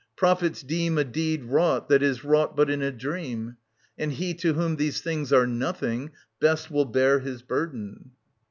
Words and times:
Prophets 0.17 0.63
deem 0.63 0.97
A 0.97 1.03
deed 1.03 1.43
wrought 1.43 1.87
that 1.89 2.01
is 2.01 2.23
wrought 2.23 2.55
but 2.55 2.71
in 2.71 2.81
a 2.81 2.91
dream. 2.91 3.57
And 3.99 4.11
he 4.11 4.33
to 4.33 4.53
whom 4.55 4.77
these 4.77 4.99
things 4.99 5.31
are 5.31 5.45
nothing, 5.45 6.09
best 6.39 6.71
Will 6.71 6.85
bear 6.85 7.19
his 7.19 7.43
burden. 7.43 8.09